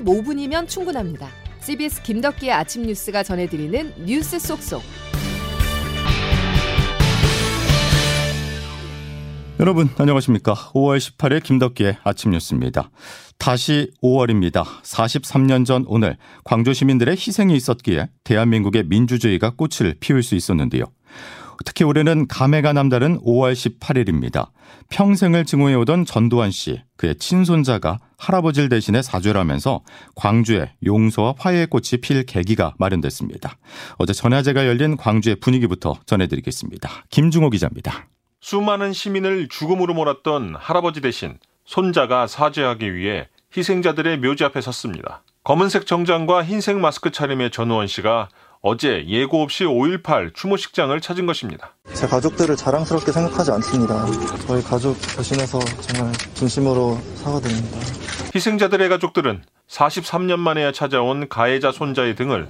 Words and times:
15분이면 0.00 0.68
충분합니다. 0.68 1.28
CBS 1.60 2.02
김덕기의 2.02 2.52
아침 2.52 2.82
뉴스가 2.82 3.22
전해드리는 3.22 4.04
뉴스 4.04 4.38
속속. 4.38 4.82
여러분 9.58 9.88
안녕하십니까. 9.96 10.54
5월 10.54 10.98
18일 10.98 11.42
김덕기의 11.42 11.96
아침 12.04 12.32
뉴스입니다. 12.32 12.90
다시 13.38 13.90
5월입니다. 14.02 14.64
43년 14.82 15.64
전 15.64 15.84
오늘 15.88 16.18
광주 16.44 16.74
시민들의 16.74 17.16
희생이 17.16 17.56
있었기에 17.56 18.08
대한민국의 18.24 18.84
민주주의가 18.84 19.54
꽃을 19.56 19.96
피울 19.98 20.22
수 20.22 20.34
있었는데요. 20.34 20.84
특히 21.64 21.84
올해는 21.84 22.28
감회가 22.28 22.72
남다른 22.72 23.18
5월 23.20 23.52
18일입니다. 23.52 24.48
평생을 24.90 25.44
증오해오던 25.44 26.04
전두환 26.04 26.50
씨, 26.50 26.80
그의 26.96 27.16
친손자가 27.16 27.98
할아버지를 28.18 28.68
대신해 28.68 29.02
사죄를 29.02 29.40
하면서 29.40 29.82
광주에 30.14 30.72
용서와 30.84 31.34
화해의 31.38 31.66
꽃이 31.68 32.00
필 32.02 32.24
계기가 32.24 32.74
마련됐습니다. 32.78 33.58
어제 33.98 34.12
전야제가 34.12 34.66
열린 34.66 34.96
광주의 34.96 35.36
분위기부터 35.36 35.94
전해드리겠습니다. 36.06 36.90
김중호 37.10 37.50
기자입니다. 37.50 38.06
수많은 38.40 38.92
시민을 38.92 39.48
죽음으로 39.48 39.94
몰았던 39.94 40.56
할아버지 40.58 41.00
대신 41.00 41.38
손자가 41.64 42.26
사죄하기 42.26 42.94
위해 42.94 43.28
희생자들의 43.56 44.18
묘지 44.18 44.44
앞에 44.44 44.60
섰습니다. 44.60 45.22
검은색 45.42 45.86
정장과 45.86 46.44
흰색 46.44 46.78
마스크 46.78 47.10
차림의 47.10 47.50
전우원 47.50 47.86
씨가 47.86 48.28
어제 48.68 49.04
예고 49.06 49.44
없이 49.44 49.62
5.18 49.62 50.34
추모식장을 50.34 51.00
찾은 51.00 51.24
것입니다. 51.26 51.76
제 51.92 52.08
가족들을 52.08 52.56
자랑스럽게 52.56 53.12
생각하지 53.12 53.52
않습니다. 53.52 54.04
저희 54.44 54.60
가족 54.60 54.96
대신해서 55.16 55.60
정말 55.60 56.12
진심으로 56.34 56.98
사과드립니다. 57.14 57.78
희생자들의 58.34 58.88
가족들은 58.88 59.44
43년 59.68 60.40
만에야 60.40 60.72
찾아온 60.72 61.28
가해자 61.28 61.70
손자의 61.70 62.16
등을 62.16 62.48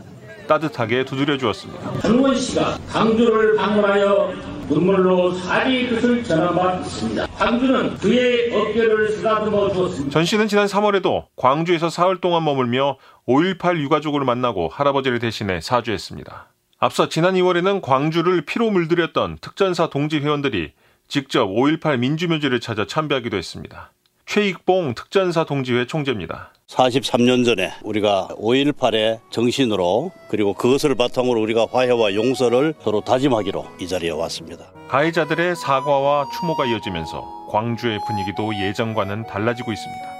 따뜻하게 0.48 1.05
두드려 1.05 1.36
주었습니다. 1.36 2.00
전우원 2.00 2.34
씨가 2.34 2.78
강주를 2.89 3.56
방문하여 3.56 4.33
눈물로 4.69 5.33
사리의 5.33 5.89
뜻을 5.91 6.25
전한 6.25 6.80
있습니다. 6.80 7.27
광주는 7.27 7.97
그의 7.98 8.55
어깨를 8.55 9.11
쓰다듬어 9.11 9.73
주었습니다. 9.73 10.11
전 10.11 10.25
씨는 10.25 10.48
지난 10.48 10.67
3월에도 10.67 11.27
광주에서 11.36 11.89
사흘 11.89 12.20
동안 12.20 12.45
머물며 12.45 12.97
5.18 13.28 13.78
유가족을 13.78 14.24
만나고 14.24 14.69
할아버지를 14.69 15.19
대신해 15.19 15.60
사죄했습니다. 15.60 16.48
앞서 16.78 17.08
지난 17.08 17.34
2월에는 17.34 17.83
광주를 17.83 18.42
피로 18.42 18.70
물들였던 18.70 19.38
특전사 19.41 19.88
동지 19.88 20.18
회원들이 20.18 20.72
직접 21.08 21.46
5.18 21.46 21.98
민주묘지를 21.98 22.60
찾아 22.60 22.86
참배하기도 22.86 23.36
했습니다. 23.36 23.91
최익봉 24.27 24.94
특전사 24.94 25.44
동지회 25.44 25.86
총재입니다. 25.86 26.52
43년 26.68 27.44
전에 27.44 27.72
우리가 27.84 28.28
5.18의 28.33 29.20
정신으로 29.30 30.11
그리고 30.28 30.52
그것을 30.52 30.96
바탕으로 30.96 31.40
우리가 31.40 31.66
화해와 31.70 32.14
용서를 32.14 32.74
서로 32.80 33.00
다짐하기로 33.02 33.64
이 33.80 33.86
자리에 33.86 34.11
왔습니다. 34.11 34.72
가해자들의 34.88 35.55
사과와 35.55 36.27
추모가 36.36 36.66
이어지면서 36.66 37.48
광주의 37.50 37.98
분위기도 38.06 38.52
예전과는 38.61 39.27
달라지고 39.28 39.72
있습니다. 39.72 40.16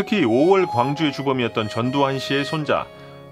특히 0.00 0.22
5월 0.22 0.66
광주의 0.66 1.12
주범이었던 1.12 1.68
전두환 1.68 2.18
씨의 2.18 2.46
손자 2.46 2.86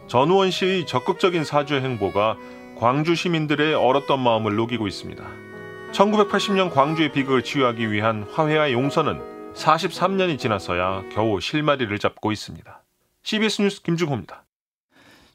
전우원 0.07 0.51
씨의 0.51 0.85
적극적인 0.85 1.43
사죄 1.43 1.81
행보가 1.81 2.37
광주 2.77 3.15
시민들의 3.15 3.73
얼었던 3.73 4.21
마음을 4.21 4.55
녹이고 4.55 4.87
있습니다. 4.87 5.25
1980년 5.93 6.71
광주의 6.71 7.11
비극을 7.11 7.43
치유하기 7.43 7.91
위한 7.91 8.25
화해와 8.35 8.73
용서는 8.73 9.19
43년이 9.55 10.39
지나서야 10.39 11.05
겨우 11.11 11.41
실마리를 11.41 11.99
잡고 11.99 12.33
있습니다. 12.33 12.83
CBS 13.23 13.63
뉴스 13.63 13.83
김중호입니다. 13.83 14.45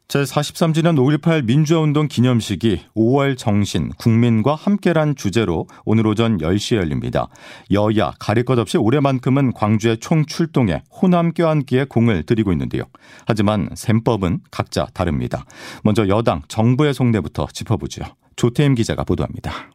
제43주년 0.07 0.97
5.18 0.97 1.45
민주화운동 1.45 2.07
기념식이 2.07 2.81
5월 2.95 3.37
정신, 3.37 3.89
국민과 3.97 4.53
함께란 4.55 5.15
주제로 5.15 5.67
오늘 5.85 6.05
오전 6.05 6.37
10시에 6.37 6.77
열립니다. 6.77 7.27
여야 7.71 8.13
가릴 8.19 8.45
것 8.45 8.59
없이 8.59 8.77
올해만큼은 8.77 9.53
광주에 9.53 9.95
총 9.95 10.25
출동해 10.25 10.83
호남 10.91 11.33
껴안기에 11.33 11.85
공을 11.85 12.23
들이고 12.23 12.51
있는데요. 12.51 12.83
하지만 13.25 13.69
셈법은 13.73 14.41
각자 14.51 14.85
다릅니다. 14.93 15.45
먼저 15.83 16.07
여당 16.07 16.41
정부의 16.47 16.93
속내부터 16.93 17.47
짚어보죠. 17.51 18.03
조태임 18.35 18.75
기자가 18.75 19.03
보도합니다. 19.03 19.72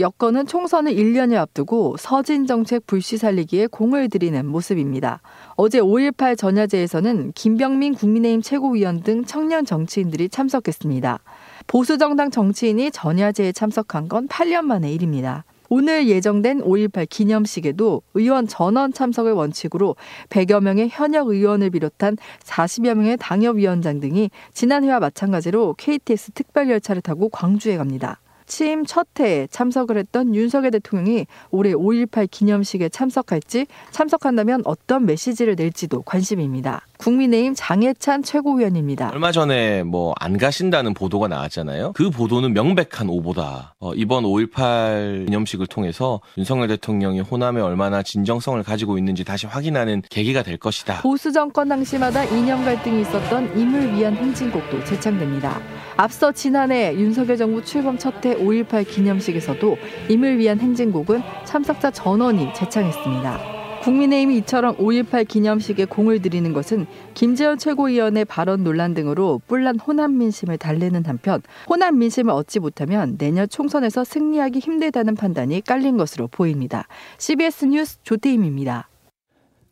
여권은 0.00 0.46
총선을 0.46 0.94
1년을 0.94 1.36
앞두고 1.36 1.96
서진 1.98 2.46
정책 2.46 2.86
불씨 2.86 3.18
살리기에 3.18 3.66
공을 3.66 4.08
들이는 4.08 4.46
모습입니다. 4.46 5.20
어제 5.56 5.78
5.18 5.78 6.38
전야제에서는 6.38 7.32
김병민 7.34 7.94
국민의힘 7.94 8.40
최고위원 8.40 9.02
등 9.02 9.26
청년 9.26 9.66
정치인들이 9.66 10.30
참석했습니다. 10.30 11.18
보수정당 11.66 12.30
정치인이 12.30 12.90
전야제에 12.92 13.52
참석한 13.52 14.08
건 14.08 14.26
8년 14.26 14.62
만의 14.62 14.94
일입니다. 14.94 15.44
오늘 15.68 16.08
예정된 16.08 16.62
5.18 16.62 17.06
기념식에도 17.08 18.00
의원 18.14 18.48
전원 18.48 18.94
참석을 18.94 19.32
원칙으로 19.32 19.96
100여 20.30 20.60
명의 20.62 20.88
현역 20.88 21.28
의원을 21.28 21.70
비롯한 21.70 22.16
40여 22.42 22.94
명의 22.94 23.16
당협위원장 23.18 24.00
등이 24.00 24.30
지난해와 24.54 24.98
마찬가지로 24.98 25.74
KTX 25.76 26.32
특별 26.32 26.70
열차를 26.70 27.02
타고 27.02 27.28
광주에 27.28 27.76
갑니다. 27.76 28.19
취임 28.50 28.84
첫 28.84 29.06
해에 29.20 29.46
참석을 29.48 29.96
했던 29.96 30.34
윤석열 30.34 30.72
대통령이 30.72 31.26
올해 31.52 31.72
5.18 31.72 32.28
기념식에 32.28 32.88
참석할지 32.88 33.66
참석한다면 33.92 34.62
어떤 34.64 35.06
메시지를 35.06 35.54
낼지도 35.56 36.02
관심입니다. 36.02 36.84
국민의힘 37.00 37.54
장해찬 37.56 38.22
최고위원입니다. 38.22 39.10
얼마 39.12 39.32
전에 39.32 39.82
뭐 39.82 40.12
안 40.20 40.36
가신다는 40.36 40.92
보도가 40.92 41.28
나왔잖아요. 41.28 41.92
그 41.94 42.10
보도는 42.10 42.52
명백한 42.52 43.08
오보다. 43.08 43.74
어, 43.80 43.94
이번 43.94 44.24
5.18 44.24 45.24
기념식을 45.26 45.66
통해서 45.66 46.20
윤석열 46.36 46.68
대통령이 46.68 47.20
호남에 47.20 47.60
얼마나 47.60 48.02
진정성을 48.02 48.62
가지고 48.62 48.98
있는지 48.98 49.24
다시 49.24 49.46
확인하는 49.46 50.02
계기가 50.10 50.42
될 50.42 50.58
것이다. 50.58 51.00
보수 51.00 51.32
정권 51.32 51.68
당시마다 51.68 52.24
이념 52.24 52.64
갈등이 52.64 53.00
있었던 53.00 53.58
임을 53.58 53.94
위한 53.94 54.14
행진곡도 54.14 54.84
재창됩니다. 54.84 55.58
앞서 55.96 56.30
지난해 56.32 56.94
윤석열 56.94 57.36
정부 57.38 57.64
출범 57.64 57.96
첫 57.96 58.10
해 58.24 58.34
5.18 58.36 58.86
기념식에서도 58.86 59.78
임을 60.10 60.36
위한 60.38 60.60
행진곡은 60.60 61.22
참석자 61.46 61.90
전원이 61.90 62.52
재창했습니다. 62.54 63.59
국민의힘이 63.82 64.38
이처럼 64.38 64.76
5.18 64.76 65.26
기념식에 65.26 65.86
공을 65.86 66.20
들이는 66.22 66.52
것은 66.52 66.86
김재원 67.14 67.58
최고위원의 67.58 68.26
발언 68.26 68.62
논란 68.62 68.94
등으로 68.94 69.40
뿔난 69.46 69.78
호남 69.78 70.18
민심을 70.18 70.58
달래는 70.58 71.04
한편 71.06 71.42
호남 71.68 71.98
민심을 71.98 72.32
얻지 72.32 72.60
못하면 72.60 73.16
내년 73.16 73.48
총선에서 73.48 74.04
승리하기 74.04 74.58
힘들다는 74.58 75.14
판단이 75.14 75.62
깔린 75.62 75.96
것으로 75.96 76.28
보입니다. 76.28 76.86
CBS 77.18 77.66
뉴스 77.66 77.98
조태임입니다. 78.02 78.88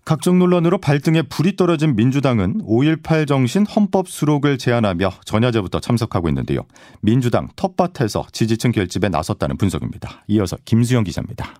각종 0.06 0.38
논란으로 0.38 0.78
발등에 0.78 1.20
불이 1.20 1.56
떨어진 1.56 1.94
민주당은 1.94 2.62
5.18 2.62 3.28
정신 3.28 3.66
헌법 3.66 4.08
수록을 4.08 4.56
제안하며 4.56 5.10
전야제부터 5.26 5.80
참석하고 5.80 6.30
있는데요. 6.30 6.62
민주당 7.02 7.48
텃밭에서 7.56 8.28
지지층 8.32 8.72
결집에 8.72 9.10
나섰다는 9.10 9.58
분석입니다. 9.58 10.24
이어서 10.28 10.56
김수영 10.64 11.04
기자입니다. 11.04 11.56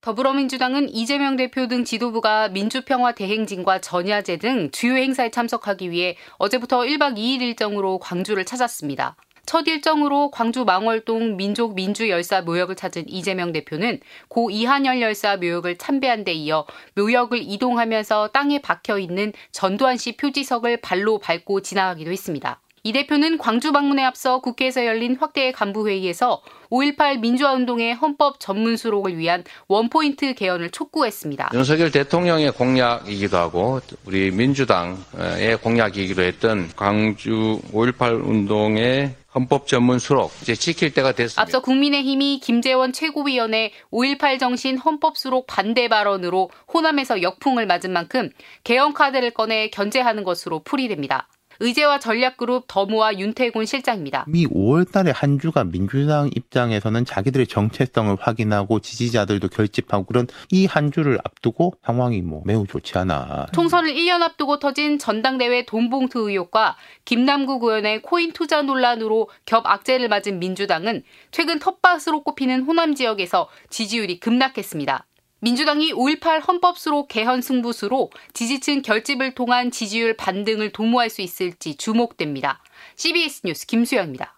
더불어민주당은 0.00 0.94
이재명 0.94 1.34
대표 1.34 1.66
등 1.66 1.84
지도부가 1.84 2.48
민주평화 2.50 3.12
대행진과 3.12 3.80
전야제 3.80 4.36
등 4.36 4.70
주요 4.70 4.94
행사에 4.94 5.30
참석하기 5.30 5.90
위해 5.90 6.16
어제부터 6.38 6.82
1박 6.82 7.16
2일 7.16 7.42
일정으로 7.42 7.98
광주를 7.98 8.44
찾았습니다. 8.44 9.16
첫 9.44 9.66
일정으로 9.66 10.30
광주 10.30 10.64
망월동 10.64 11.36
민족 11.36 11.74
민주 11.74 12.08
열사 12.08 12.42
묘역을 12.42 12.76
찾은 12.76 13.08
이재명 13.08 13.50
대표는 13.50 13.98
고 14.28 14.50
이한열 14.50 15.00
열사 15.00 15.36
묘역을 15.36 15.78
참배한 15.78 16.22
데 16.22 16.32
이어 16.32 16.64
묘역을 16.94 17.40
이동하면서 17.42 18.28
땅에 18.28 18.60
박혀 18.60 18.98
있는 18.98 19.32
전두환 19.50 19.96
씨 19.96 20.16
표지석을 20.16 20.76
발로 20.76 21.18
밟고 21.18 21.62
지나가기도 21.62 22.12
했습니다. 22.12 22.60
이 22.82 22.92
대표는 22.92 23.38
광주 23.38 23.72
방문에 23.72 24.02
앞서 24.04 24.40
국회에서 24.40 24.86
열린 24.86 25.16
확대 25.16 25.52
간부 25.52 25.88
회의에서 25.88 26.42
5.18 26.70 27.20
민주화운동의 27.20 27.94
헌법 27.94 28.40
전문 28.40 28.76
수록을 28.76 29.16
위한 29.16 29.44
원포인트 29.68 30.34
개헌을 30.34 30.70
촉구했습니다. 30.70 31.50
윤석열 31.54 31.90
대통령의 31.90 32.52
공약이기도 32.52 33.36
하고 33.36 33.80
우리 34.04 34.30
민주당의 34.30 35.58
공약이기도 35.62 36.22
했던 36.22 36.70
광주 36.76 37.60
5.18 37.72 38.26
운동의 38.26 39.14
헌법 39.34 39.66
전문 39.66 39.98
수록 39.98 40.32
이제 40.42 40.54
지킬 40.54 40.92
때가 40.92 41.12
됐습니다. 41.12 41.40
앞서 41.42 41.60
국민의힘이 41.60 42.40
김재원 42.40 42.92
최고위원의 42.92 43.72
5.18 43.92 44.38
정신 44.38 44.78
헌법 44.78 45.16
수록 45.16 45.46
반대 45.46 45.88
발언으로 45.88 46.50
호남에서 46.72 47.22
역풍을 47.22 47.66
맞은 47.66 47.92
만큼 47.92 48.30
개헌 48.64 48.94
카드를 48.94 49.30
꺼내 49.30 49.68
견제하는 49.68 50.24
것으로 50.24 50.60
풀이됩니다. 50.60 51.28
의제와 51.60 51.98
전략그룹 51.98 52.64
더모아 52.68 53.14
윤태곤 53.14 53.66
실장입니다. 53.66 54.24
미 54.28 54.46
5월 54.46 54.90
달에 54.90 55.10
한 55.10 55.38
주가 55.40 55.64
민주당 55.64 56.30
입장에서는 56.34 57.04
자기들의 57.04 57.46
정체성을 57.48 58.16
확인하고 58.20 58.80
지지자들도 58.80 59.48
결집하고 59.48 60.04
그런 60.04 60.26
이 60.52 60.68
한 60.68 60.92
주를 60.92 61.18
앞두고 61.24 61.74
상황이 61.82 62.20
뭐 62.20 62.42
매우 62.44 62.66
좋지 62.66 62.96
않아. 62.98 63.46
총선을 63.52 63.94
1년 63.94 64.20
앞두고 64.22 64.58
터진 64.58 64.98
전당대회 64.98 65.64
돈봉투 65.64 66.28
의혹과 66.28 66.76
김남국 67.06 67.64
의원의 67.64 68.02
코인 68.02 68.32
투자 68.32 68.62
논란으로 68.62 69.30
겹 69.46 69.66
악재를 69.66 70.08
맞은 70.08 70.38
민주당은 70.38 71.02
최근 71.30 71.58
텃밭으로 71.58 72.22
꼽히는 72.22 72.62
호남 72.64 72.94
지역에서 72.94 73.48
지지율이 73.70 74.20
급락했습니다. 74.20 75.06
민주당이 75.40 75.92
5.18 75.92 76.46
헌법수로 76.46 77.06
개헌 77.06 77.42
승부수로 77.42 78.10
지지층 78.32 78.82
결집을 78.82 79.34
통한 79.34 79.70
지지율 79.70 80.16
반등을 80.16 80.72
도모할 80.72 81.10
수 81.10 81.22
있을지 81.22 81.76
주목됩니다. 81.76 82.60
CBS 82.96 83.42
뉴스 83.44 83.66
김수영입니다. 83.66 84.34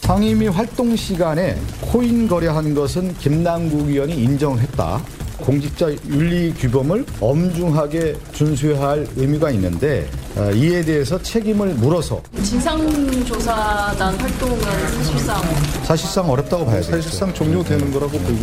상임위 0.00 0.48
활동 0.48 0.96
시간에 0.96 1.54
코인 1.92 2.26
거래한 2.28 2.74
것은 2.74 3.14
김남국 3.18 3.88
의원이 3.88 4.14
인정했다. 4.14 5.00
공직자 5.40 5.90
윤리 6.08 6.52
규범을 6.54 7.04
엄중하게 7.20 8.16
준수해야 8.32 8.80
할 8.80 9.06
의미가 9.16 9.50
있는데 9.52 10.08
어, 10.36 10.50
이에 10.52 10.84
대해서 10.84 11.20
책임을 11.20 11.74
물어서 11.74 12.22
진상조사단 12.42 14.14
활동은 14.16 14.60
사실상 14.60 15.42
사실상 15.84 16.30
어렵다고 16.30 16.64
봐야 16.66 16.76
되죠. 16.76 16.92
사실상 16.92 17.34
종료되는 17.34 17.92
거라고 17.92 18.18
보고 18.18 18.40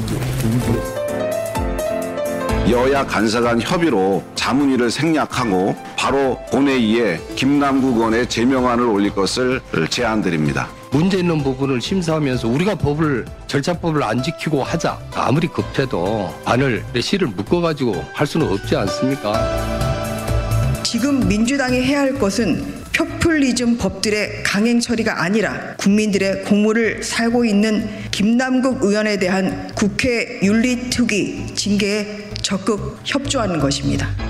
여야 2.70 3.06
간사 3.06 3.40
간 3.40 3.62
협의로 3.62 4.22
자문위를 4.36 4.92
생략하고 4.92 5.74
바로 5.96 6.38
본회의에 6.52 7.20
김남국 7.36 7.96
의원의 7.96 8.28
제명안을 8.28 8.86
올릴 8.86 9.16
것을 9.16 9.62
제안드립니다. 9.90 10.68
문제 10.98 11.20
있는 11.20 11.44
부분을 11.44 11.80
심사하면서 11.80 12.48
우리가 12.48 12.74
법을 12.74 13.24
절차법을 13.46 14.02
안 14.02 14.24
지키고 14.24 14.64
하자 14.64 15.00
아무리 15.14 15.48
급해도 15.48 16.34
안을 16.44 16.84
실을 17.00 17.28
묶어가지고 17.28 18.04
할 18.14 18.26
수는 18.26 18.52
없지 18.52 18.76
않습니까? 18.76 20.82
지금 20.82 21.28
민주당이 21.28 21.84
해야 21.84 22.00
할 22.00 22.18
것은 22.18 22.82
표퓰리즘 22.96 23.78
법들의 23.78 24.42
강행 24.42 24.80
처리가 24.80 25.22
아니라 25.22 25.76
국민들의 25.76 26.46
공물을 26.46 27.04
살고 27.04 27.46
있는 27.46 27.88
김남국 28.10 28.84
의원에 28.84 29.20
대한 29.20 29.72
국회 29.76 30.40
윤리특위 30.42 31.54
징계에 31.54 32.32
적극 32.42 33.00
협조하는 33.04 33.60
것입니다. 33.60 34.27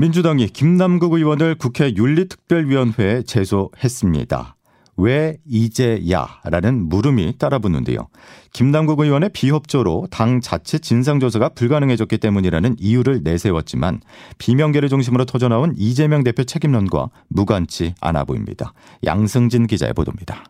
민주당이 0.00 0.46
김남국 0.46 1.12
의원을 1.12 1.56
국회 1.56 1.92
윤리특별위원회에 1.94 3.20
제소했습니다. 3.20 4.56
왜 4.96 5.36
이제야라는 5.46 6.88
물음이 6.88 7.36
따라붙는데요. 7.36 8.08
김남국 8.54 9.00
의원의 9.00 9.28
비협조로 9.34 10.06
당 10.10 10.40
자체 10.40 10.78
진상조사가 10.78 11.50
불가능해졌기 11.50 12.16
때문이라는 12.16 12.76
이유를 12.78 13.20
내세웠지만 13.24 14.00
비명계를 14.38 14.88
중심으로 14.88 15.26
터져나온 15.26 15.74
이재명 15.76 16.24
대표 16.24 16.44
책임론과 16.44 17.10
무관치 17.28 17.94
않아 18.00 18.24
보입니다. 18.24 18.72
양승진 19.04 19.66
기자의 19.66 19.92
보도입니다. 19.92 20.44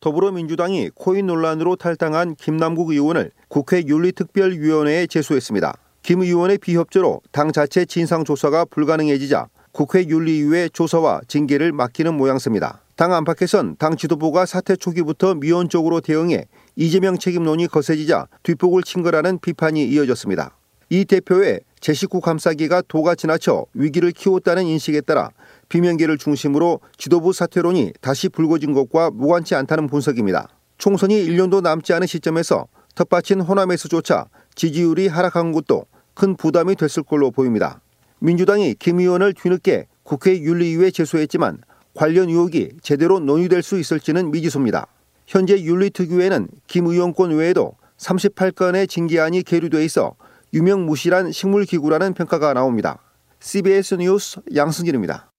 더불어민주당이 0.00 0.90
코인 0.94 1.28
논란으로 1.28 1.76
탈당한 1.76 2.34
김남국 2.34 2.90
의원을 2.90 3.30
국회 3.48 3.86
윤리특별위원회에 3.86 5.06
제소했습니다. 5.06 5.78
김 6.02 6.20
의원의 6.20 6.58
비협조로 6.58 7.20
당 7.30 7.52
자체 7.52 7.84
진상조사가 7.84 8.64
불가능해지자 8.66 9.46
국회 9.70 10.04
윤리위의 10.04 10.70
조사와 10.70 11.20
징계를 11.28 11.72
맡기는 11.72 12.12
모양새입니다. 12.14 12.82
당 12.96 13.14
안팎에선 13.14 13.76
당 13.78 13.96
지도부가 13.96 14.44
사태 14.44 14.74
초기부터 14.74 15.34
미온적으로 15.36 16.00
대응해 16.00 16.46
이재명 16.74 17.18
책임론이 17.18 17.68
거세지자 17.68 18.26
뒷북을 18.42 18.82
친 18.82 19.02
거라는 19.02 19.38
비판이 19.38 19.84
이어졌습니다. 19.86 20.56
이 20.90 21.04
대표의 21.04 21.60
제 21.80 21.94
식구 21.94 22.20
감싸기가 22.20 22.82
도가 22.88 23.14
지나쳐 23.14 23.64
위기를 23.72 24.10
키웠다는 24.10 24.66
인식에 24.66 25.00
따라 25.02 25.30
비명계를 25.68 26.18
중심으로 26.18 26.80
지도부 26.98 27.32
사퇴론이 27.32 27.92
다시 28.00 28.28
불거진 28.28 28.72
것과 28.72 29.10
무관치 29.12 29.54
않다는 29.54 29.86
분석입니다. 29.86 30.48
총선이 30.78 31.14
1년도 31.28 31.62
남지 31.62 31.92
않은 31.92 32.08
시점에서 32.08 32.66
텃밭인 32.94 33.40
호남에서조차 33.40 34.26
지지율이 34.54 35.08
하락한 35.08 35.52
것도 35.52 35.86
큰 36.14 36.36
부담이 36.36 36.76
됐을 36.76 37.02
걸로 37.02 37.30
보입니다. 37.30 37.80
민주당이 38.18 38.74
김 38.74 39.00
의원을 39.00 39.34
뒤늦게 39.34 39.86
국회 40.02 40.38
윤리위에 40.38 40.90
제소했지만 40.90 41.58
관련 41.94 42.28
의혹이 42.28 42.72
제대로 42.82 43.18
논의될 43.18 43.62
수 43.62 43.78
있을지는 43.78 44.30
미지수입니다. 44.30 44.86
현재 45.26 45.60
윤리특위에는 45.60 46.48
김 46.66 46.86
의원권 46.86 47.30
외에도 47.32 47.74
38건의 47.96 48.88
징계안이 48.88 49.42
계류돼 49.42 49.84
있어 49.84 50.14
유명무실한 50.52 51.32
식물기구라는 51.32 52.14
평가가 52.14 52.52
나옵니다. 52.52 52.98
CBS 53.40 53.94
뉴스 53.94 54.40
양승길입니다. 54.54 55.31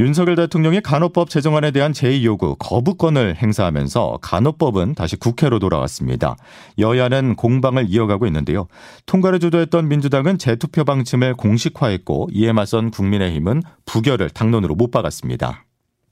윤석열 0.00 0.34
대통령이 0.34 0.80
간호법 0.80 1.30
제정안에 1.30 1.70
대한 1.70 1.92
제2요구 1.92 2.56
거부권을 2.58 3.36
행사하면서 3.36 4.18
간호법은 4.22 4.96
다시 4.96 5.14
국회로 5.14 5.60
돌아왔습니다. 5.60 6.36
여야는 6.80 7.36
공방을 7.36 7.86
이어가고 7.88 8.26
있는데요. 8.26 8.66
통과를 9.06 9.38
주도했던 9.38 9.86
민주당은 9.86 10.38
재투표 10.38 10.84
방침을 10.84 11.34
공식화했고 11.34 12.30
이에 12.32 12.52
맞선 12.52 12.90
국민의힘은 12.90 13.62
부결을 13.84 14.30
당론으로 14.30 14.74
못 14.74 14.90
박았습니다. 14.90 15.64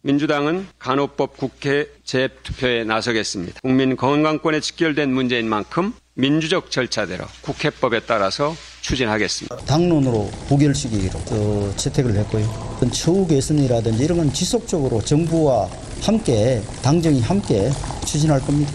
민주당은 0.02 0.68
간호법 0.78 1.36
국회 1.36 1.88
재투표에 2.04 2.84
나서겠습니다. 2.84 3.60
국민 3.62 3.96
건강권에 3.96 4.60
직결된 4.60 5.12
문제인 5.12 5.48
만큼 5.48 5.92
민주적 6.14 6.70
절차대로 6.70 7.24
국회법에 7.40 8.00
따라서 8.00 8.54
추진하겠습니다. 8.82 9.56
당론으로 9.64 10.30
부결 10.48 10.74
시기로 10.74 11.18
어, 11.30 11.72
채택을 11.76 12.14
했고요. 12.16 12.78
처우 12.92 13.26
개선이라든지 13.26 14.04
이런 14.04 14.18
건 14.18 14.32
지속적으로 14.32 15.00
정부와 15.00 15.70
함께 16.02 16.60
당정이 16.82 17.20
함께 17.22 17.70
추진할 18.04 18.40
겁니다. 18.40 18.72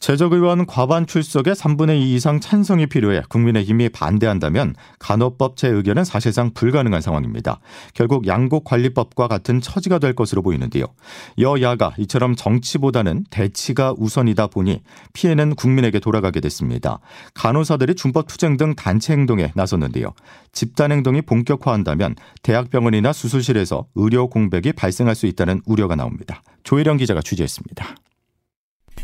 제적의원 0.00 0.64
과반 0.64 1.06
출석에 1.06 1.52
3분의 1.52 2.00
2 2.00 2.14
이상 2.14 2.40
찬성이 2.40 2.86
필요해 2.86 3.22
국민의힘이 3.28 3.90
반대한다면 3.90 4.74
간호법 4.98 5.58
제의견은 5.58 6.04
사실상 6.04 6.52
불가능한 6.54 7.02
상황입니다. 7.02 7.60
결국 7.92 8.26
양곡관리법과 8.26 9.28
같은 9.28 9.60
처지가 9.60 9.98
될 9.98 10.14
것으로 10.14 10.40
보이는데요. 10.40 10.86
여야가 11.38 11.92
이처럼 11.98 12.34
정치보다는 12.34 13.26
대치가 13.30 13.94
우선이다 13.98 14.46
보니 14.46 14.80
피해는 15.12 15.54
국민에게 15.54 16.00
돌아가게 16.00 16.40
됐습니다. 16.40 16.98
간호사들이 17.34 17.94
준법 17.94 18.26
투쟁 18.26 18.56
등 18.56 18.74
단체 18.74 19.12
행동에 19.12 19.52
나섰는데요. 19.54 20.14
집단 20.52 20.92
행동이 20.92 21.20
본격화한다면 21.20 22.16
대학병원이나 22.42 23.12
수술실에서 23.12 23.86
의료 23.96 24.30
공백이 24.30 24.72
발생할 24.72 25.14
수 25.14 25.26
있다는 25.26 25.60
우려가 25.66 25.94
나옵니다. 25.94 26.42
조혜령 26.64 26.96
기자가 26.96 27.20
취재했습니다. 27.20 27.96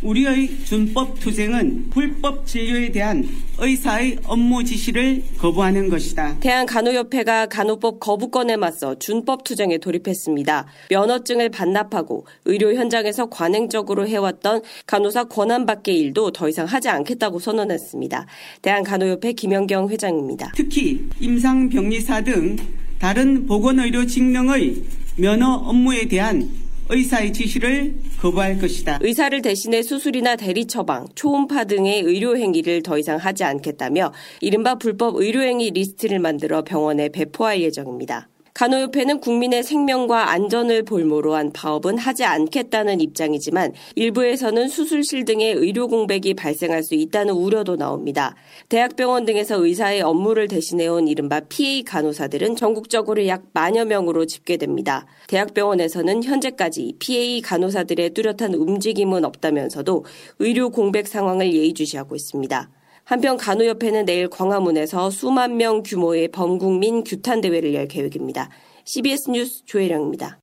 우리의 0.03 0.50
준법 0.65 1.21
투쟁은 1.21 1.91
불법 1.91 2.47
진료에 2.47 2.93
대한 2.93 3.26
의사의 3.59 4.19
업무 4.25 4.62
지시를 4.62 5.23
거부하는 5.38 5.88
것이다. 5.88 6.38
대한간호협회가 6.41 7.47
간호법 7.47 8.00
거부권에 8.00 8.57
맞서 8.57 8.95
준법 8.99 9.45
투쟁에 9.45 9.79
돌입했습니다. 9.79 10.67
면허증을 10.91 11.49
반납하고 11.49 12.26
의료 12.45 12.75
현장에서 12.75 13.26
관행적으로 13.26 14.07
해왔던 14.07 14.62
간호사 14.87 15.25
권한받기 15.25 15.97
일도 15.99 16.33
더 16.33 16.49
이상 16.49 16.67
하지 16.67 16.88
않겠다고 16.88 17.38
선언했습니다. 17.38 18.26
대한간호협회 18.62 19.33
김영경 19.33 19.88
회장입니다. 19.88 20.53
특히 20.55 21.09
임상병리사 21.21 22.23
등 22.23 22.57
다른 22.99 23.47
보건의료 23.47 24.07
직능의 24.07 24.83
면허 25.17 25.47
업무에 25.47 26.07
대한 26.09 26.65
의사의 26.88 27.33
지시를 27.33 27.95
거부할 28.21 28.59
것이다. 28.59 29.00
의사를 29.02 29.43
대신해 29.43 29.83
수술이나 29.83 30.37
대리 30.37 30.66
처방, 30.66 31.07
초음파 31.14 31.64
등의 31.64 32.02
의료 32.02 32.37
행위를 32.37 32.83
더 32.83 32.99
이상 32.99 33.19
하지 33.19 33.45
않겠다며 33.45 34.12
이른바 34.40 34.76
불법 34.76 35.16
의료 35.16 35.40
행위 35.40 35.71
리스트를 35.71 36.19
만들어 36.19 36.62
병원에 36.62 37.09
배포할 37.09 37.61
예정입니다. 37.61 38.28
간호협회는 38.57 39.21
국민의 39.21 39.63
생명과 39.63 40.31
안전을 40.31 40.85
볼모로 40.85 41.35
한 41.35 41.53
파업은 41.53 41.99
하지 41.99 42.25
않겠다는 42.25 43.03
입장이지만 43.03 43.75
일부에서는 43.97 44.69
수술실 44.69 45.27
등의 45.27 45.53
의료 45.53 45.89
공백이 45.89 46.33
발생할 46.33 46.83
수 46.83 46.95
있다는 46.95 47.35
우려도 47.35 47.77
나옵니다. 47.77 48.35
대학병원 48.71 49.27
등에서 49.27 49.63
의사의 49.63 50.01
업무를 50.01 50.49
대신해온 50.49 51.07
이른바 51.07 51.41
PA 51.41 51.83
간호사들은 51.83 52.57
전국적으로 52.57 53.27
약 53.27 53.45
만여 53.53 53.85
명으로 53.85 54.25
집계됩니다. 54.25 55.05
대학병원에서는 55.27 56.25
현재까지 56.25 56.95
PA 56.99 57.43
간호사들의 57.43 58.15
뚜렷한 58.15 58.55
움직임은 58.55 59.27
없다면서도 59.27 60.07
의료 60.39 60.71
공백 60.71 61.09
상황을 61.09 61.53
예의주시하고 61.53 62.17
있습니다. 62.17 62.71
한편 63.07 63.37
간호협회는 63.37 64.05
내일 64.05 64.29
광화문에서 64.29 65.11
수만 65.11 65.57
명 65.57 65.85
규모의 65.85 66.27
범국민 66.33 67.05
규탄 67.05 67.41
대회를 67.41 67.73
열 67.73 67.87
계획입니다. 67.87 68.51
CBS 68.85 69.31
뉴스 69.31 69.65
조혜령입니다. 69.65 70.41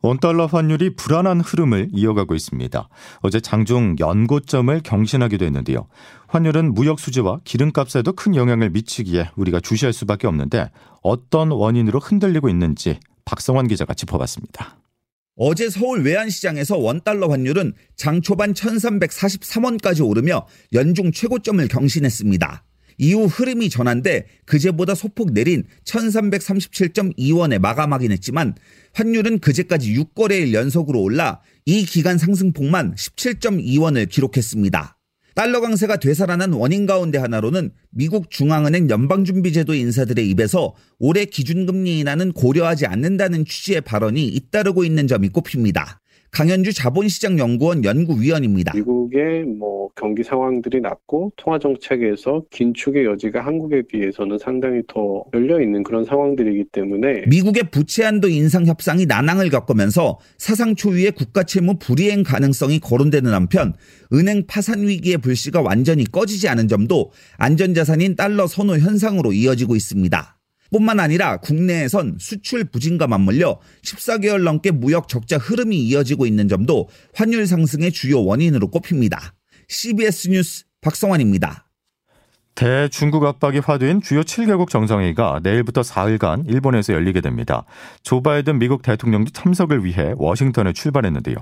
원달러 0.00 0.46
환율이 0.46 0.96
불안한 0.96 1.42
흐름을 1.42 1.88
이어가고 1.92 2.34
있습니다. 2.34 2.88
어제 3.20 3.38
장중 3.40 3.96
연고점을 4.00 4.80
경신하기도 4.82 5.44
했는데요. 5.44 5.88
환율은 6.28 6.72
무역 6.72 6.98
수지와 6.98 7.40
기름값에도 7.44 8.14
큰 8.14 8.34
영향을 8.34 8.70
미치기에 8.70 9.32
우리가 9.36 9.60
주시할 9.60 9.92
수밖에 9.92 10.26
없는데 10.26 10.70
어떤 11.02 11.50
원인으로 11.50 11.98
흔들리고 11.98 12.48
있는지 12.48 12.98
박성환 13.26 13.68
기자가 13.68 13.92
짚어봤습니다. 13.92 14.79
어제 15.42 15.70
서울 15.70 16.02
외환시장에서 16.04 16.76
원달러 16.76 17.28
환율은 17.28 17.72
장 17.96 18.20
초반 18.20 18.52
1343원까지 18.52 20.06
오르며 20.06 20.46
연중 20.74 21.12
최고점을 21.12 21.66
경신했습니다. 21.66 22.62
이후 22.98 23.24
흐름이 23.24 23.70
전환돼 23.70 24.26
그제보다 24.44 24.94
소폭 24.94 25.32
내린 25.32 25.64
1337.2원에 25.86 27.58
마감하긴 27.58 28.12
했지만 28.12 28.54
환율은 28.92 29.38
그제까지 29.38 29.94
6거래일 29.94 30.52
연속으로 30.52 31.00
올라 31.00 31.40
이 31.64 31.86
기간 31.86 32.18
상승폭만 32.18 32.96
17.2원을 32.96 34.10
기록했습니다. 34.10 34.99
달러 35.40 35.62
강세가 35.62 35.96
되살아난 35.96 36.52
원인 36.52 36.84
가운데 36.84 37.16
하나로는 37.16 37.70
미국 37.88 38.30
중앙은행 38.30 38.90
연방준비제도 38.90 39.72
인사들의 39.72 40.28
입에서 40.28 40.74
올해 40.98 41.24
기준금리 41.24 41.98
인하는 41.98 42.32
고려하지 42.32 42.84
않는다는 42.84 43.46
취지의 43.46 43.80
발언이 43.80 44.22
잇따르고 44.22 44.84
있는 44.84 45.06
점이 45.08 45.30
꼽힙니다. 45.30 45.99
강현주 46.32 46.72
자본시장 46.72 47.38
연구원 47.38 47.84
연구위원입니다. 47.84 48.72
미국의 48.74 49.44
뭐 49.44 49.88
경기 49.96 50.22
상황들이 50.22 50.80
낮고 50.80 51.32
통화 51.36 51.58
정책에서 51.58 52.44
긴축의 52.50 53.04
여지가 53.04 53.44
한국에 53.44 53.82
비해서는 53.82 54.38
상당히 54.38 54.82
더 54.88 55.24
열려 55.34 55.60
있는 55.60 55.82
그런 55.82 56.04
상황들이기 56.04 56.66
때문에 56.72 57.24
미국의 57.26 57.64
부채 57.70 58.04
한도 58.04 58.28
인상 58.28 58.66
협상이 58.66 59.06
난항을 59.06 59.50
겪으면서 59.50 60.18
사상 60.38 60.74
초유의 60.74 61.12
국가 61.12 61.42
채무 61.42 61.78
불이행 61.78 62.22
가능성이 62.22 62.78
거론되는 62.78 63.32
한편 63.32 63.74
은행 64.12 64.46
파산 64.46 64.86
위기의 64.86 65.18
불씨가 65.18 65.60
완전히 65.60 66.04
꺼지지 66.04 66.48
않은 66.48 66.68
점도 66.68 67.10
안전자산인 67.36 68.16
달러 68.16 68.46
선호 68.46 68.76
현상으로 68.78 69.32
이어지고 69.32 69.76
있습니다. 69.76 70.39
뿐만 70.70 71.00
아니라 71.00 71.38
국내에선 71.38 72.16
수출 72.18 72.64
부진과 72.64 73.06
맞물려 73.06 73.60
14개월 73.84 74.42
넘게 74.42 74.70
무역 74.70 75.08
적자 75.08 75.36
흐름이 75.38 75.76
이어지고 75.76 76.26
있는 76.26 76.48
점도 76.48 76.88
환율 77.14 77.46
상승의 77.46 77.92
주요 77.92 78.24
원인으로 78.24 78.68
꼽힙니다. 78.70 79.34
CBS 79.68 80.28
뉴스 80.28 80.64
박성환입니다. 80.80 81.66
대중국 82.54 83.24
압박이 83.24 83.60
화두인 83.60 84.02
주요 84.02 84.20
7개국 84.20 84.68
정상회의가 84.68 85.40
내일부터 85.42 85.80
4일간 85.80 86.48
일본에서 86.48 86.92
열리게 86.92 87.20
됩니다. 87.20 87.64
조 88.02 88.22
바이든 88.22 88.58
미국 88.58 88.82
대통령도 88.82 89.30
참석을 89.30 89.84
위해 89.84 90.12
워싱턴에 90.16 90.72
출발했는데요. 90.72 91.36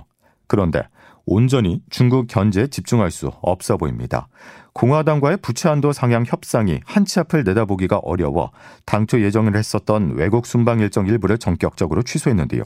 그런데 0.48 0.82
온전히 1.30 1.82
중국 1.90 2.26
견제에 2.26 2.68
집중할 2.68 3.10
수 3.10 3.30
없어 3.42 3.76
보입니다. 3.76 4.28
공화당과의 4.72 5.38
부채 5.42 5.68
한도 5.68 5.92
상향 5.92 6.24
협상이 6.26 6.80
한치 6.86 7.20
앞을 7.20 7.44
내다보기가 7.44 7.98
어려워 7.98 8.50
당초 8.86 9.20
예정을 9.20 9.56
했었던 9.56 10.14
외국 10.16 10.46
순방 10.46 10.80
일정 10.80 11.06
일부를 11.06 11.38
전격적으로 11.38 12.02
취소했는데요. 12.02 12.62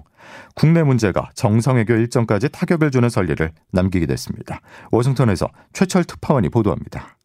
국내 0.54 0.82
문제가 0.82 1.30
정상회교 1.34 1.94
일정까지 1.94 2.50
타격을 2.50 2.90
주는 2.90 3.08
설리를 3.08 3.50
남기게 3.72 4.06
됐습니다. 4.06 4.60
워싱턴에서 4.90 5.48
최철 5.72 6.04
특파원이 6.04 6.50
보도합니다. 6.50 7.16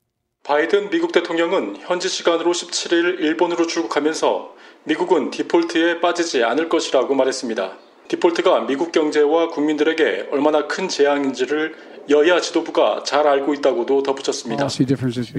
바이든 0.43 0.89
미국 0.89 1.11
대통령은 1.11 1.75
현지 1.81 2.07
시간으로 2.07 2.53
17일 2.53 3.19
일본으로 3.19 3.67
출국하면서 3.67 4.55
미국은 4.85 5.29
디폴트에 5.29 5.99
빠지지 5.99 6.45
않을 6.45 6.69
것이라고 6.69 7.13
말했습니다. 7.13 7.86
디폴트가 8.07 8.61
미국 8.61 8.91
경제와 8.91 9.49
국민들에게 9.49 10.29
얼마나 10.31 10.67
큰 10.67 10.87
재앙인지를 10.87 11.75
여야 12.09 12.39
지도부가 12.39 13.03
잘 13.03 13.27
알고 13.27 13.53
있다고도 13.55 14.01
덧붙였습니다. 14.03 14.65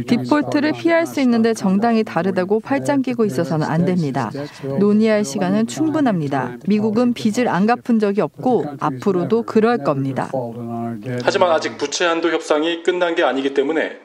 디폴트를 0.06 0.72
피할 0.72 1.06
수 1.06 1.20
있는데 1.22 1.54
정당이 1.54 2.04
다르다고 2.04 2.60
팔짱 2.60 3.00
끼고 3.00 3.24
있어서는 3.24 3.66
안 3.66 3.86
됩니다. 3.86 4.30
논의할 4.78 5.24
시간은 5.24 5.66
충분합니다. 5.66 6.58
미국은 6.66 7.14
빚을 7.14 7.48
안 7.48 7.66
갚은 7.66 7.98
적이 8.00 8.20
없고 8.20 8.66
앞으로도 8.80 9.44
그럴 9.44 9.78
겁니다. 9.78 10.30
하지만 11.22 11.52
아직 11.52 11.78
부채 11.78 12.04
한도 12.04 12.30
협상이 12.30 12.82
끝난 12.82 13.14
게 13.14 13.22
아니기 13.22 13.54
때문에 13.54 14.00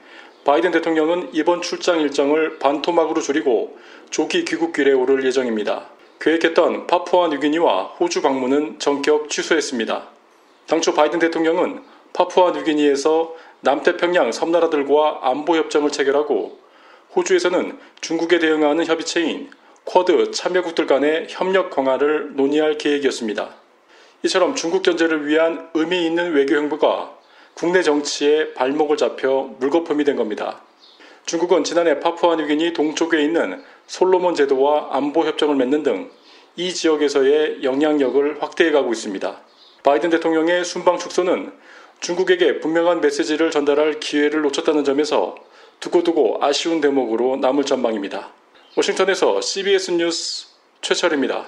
바이든 0.45 0.71
대통령은 0.71 1.29
이번 1.33 1.61
출장 1.61 1.99
일정을 1.99 2.59
반토막으로 2.59 3.19
줄이고 3.21 3.77
조기 4.09 4.45
귀국 4.45 4.71
길에 4.71 4.93
오를 4.93 5.25
예정입니다. 5.25 5.89
계획했던 6.23 6.87
파푸아 6.87 7.27
뉴기니와 7.27 7.95
호주 7.99 8.21
방문은 8.21 8.79
전격 8.79 9.29
취소했습니다. 9.29 10.07
당초 10.67 10.93
바이든 10.93 11.19
대통령은 11.19 11.83
파푸아 12.13 12.51
뉴기니에서 12.51 13.35
남태평양 13.59 14.31
섬나라들과 14.31 15.19
안보 15.23 15.57
협정을 15.57 15.91
체결하고 15.91 16.59
호주에서는 17.13 17.77
중국에 17.99 18.39
대응하는 18.39 18.85
협의체인 18.85 19.51
쿼드 19.83 20.31
참여국들 20.31 20.87
간의 20.87 21.27
협력 21.29 21.71
강화를 21.71 22.37
논의할 22.37 22.77
계획이었습니다. 22.77 23.55
이처럼 24.23 24.55
중국 24.55 24.83
견제를 24.83 25.27
위한 25.27 25.69
의미 25.73 26.05
있는 26.05 26.31
외교 26.31 26.55
행보가 26.55 27.17
국내 27.53 27.81
정치에 27.81 28.53
발목을 28.53 28.95
잡혀 28.95 29.49
물거품이 29.59 30.05
된 30.05 30.15
겁니다. 30.15 30.61
중국은 31.25 31.63
지난해 31.63 31.99
파푸아 31.99 32.35
뉴기니 32.35 32.73
동쪽에 32.73 33.21
있는 33.23 33.63
솔로몬 33.87 34.35
제도와 34.35 34.89
안보 34.91 35.25
협정을 35.25 35.55
맺는 35.55 35.83
등 35.83 36.23
이 36.55 36.73
지역에서의 36.73 37.63
영향력을 37.63 38.41
확대해 38.41 38.71
가고 38.71 38.91
있습니다. 38.91 39.41
바이든 39.83 40.11
대통령의 40.11 40.63
순방 40.63 40.99
축소는 40.99 41.51
중국에게 41.99 42.59
분명한 42.59 43.01
메시지를 43.01 43.49
전달할 43.49 43.99
기회를 43.99 44.41
놓쳤다는 44.41 44.83
점에서 44.83 45.35
두고두고 45.79 46.39
아쉬운 46.41 46.79
대목으로 46.79 47.37
남을 47.37 47.65
전망입니다. 47.65 48.29
워싱턴에서 48.77 49.41
CBS 49.41 49.91
뉴스 49.91 50.47
최철입니다. 50.81 51.45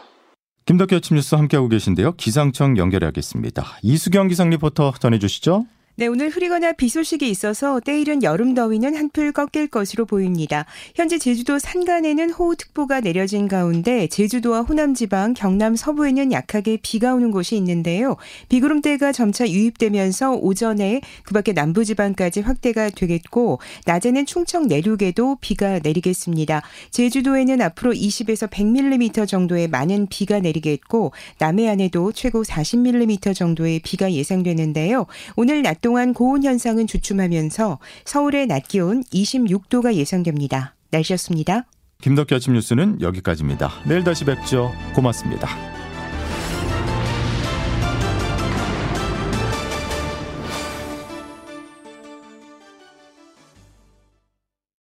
김덕기 0.65 0.96
아침 0.96 1.15
뉴스 1.15 1.36
함께하고 1.36 1.70
계신데요. 1.70 2.13
기상청 2.13 2.77
연결하겠습니다. 2.77 3.77
이수경 3.84 4.27
기상 4.27 4.50
리포터 4.50 4.94
전해주시죠. 5.00 5.65
네, 5.97 6.07
오늘 6.07 6.27
흐리거나 6.27 6.73
비 6.73 6.89
소식이 6.89 7.29
있어서 7.29 7.79
때이른 7.79 8.21
여름 8.21 8.53
더위는 8.53 8.97
한풀 8.97 9.31
꺾일 9.31 9.67
것으로 9.67 10.03
보입니다. 10.03 10.65
현재 10.93 11.17
제주도 11.17 11.57
산간에는 11.57 12.31
호우특보가 12.31 12.99
내려진 12.99 13.47
가운데 13.47 14.07
제주도와 14.07 14.63
호남 14.63 14.93
지방, 14.93 15.33
경남 15.33 15.77
서부에는 15.77 16.33
약하게 16.33 16.79
비가 16.81 17.13
오는 17.13 17.31
곳이 17.31 17.55
있는데요. 17.55 18.17
비구름대가 18.49 19.13
점차 19.13 19.47
유입되면서 19.47 20.33
오전에 20.33 20.99
그밖에 21.23 21.53
남부 21.53 21.85
지방까지 21.85 22.41
확대가 22.41 22.89
되겠고 22.89 23.59
낮에는 23.85 24.25
충청 24.25 24.67
내륙에도 24.67 25.37
비가 25.39 25.79
내리겠습니다. 25.79 26.61
제주도에는 26.91 27.61
앞으로 27.61 27.93
20에서 27.93 28.49
100mm 28.49 29.29
정도의 29.29 29.69
많은 29.69 30.07
비가 30.07 30.41
내리겠고 30.41 31.13
남해안에도 31.39 32.11
최고 32.11 32.43
40mm 32.43 33.33
정도의 33.33 33.79
비가 33.79 34.11
예상되는데요. 34.11 35.05
오늘 35.37 35.61
낮 35.61 35.84
동안 35.85 36.15
고온 36.15 36.43
현상은 36.43 36.87
주춤하면서 36.87 37.77
서울의 38.05 38.47
낮 38.47 38.67
기온 38.67 39.03
26도가 39.13 39.93
예상됩니다. 39.93 40.73
날씨였습니다. 40.89 41.67
김덕기 42.01 42.33
아침 42.33 42.53
뉴스는 42.53 43.01
여기까지입니다. 43.01 43.69
내일 43.87 44.03
다시 44.03 44.25
뵙죠. 44.25 44.71
고맙습니다. 44.95 45.75